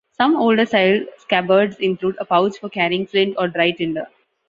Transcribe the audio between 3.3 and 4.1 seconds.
or dry tinder.